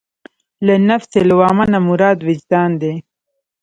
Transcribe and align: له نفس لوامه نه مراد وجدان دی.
له 0.65 0.75
نفس 0.89 1.11
لوامه 1.29 1.65
نه 1.73 1.79
مراد 1.87 2.17
وجدان 2.27 2.71
دی. 2.81 2.93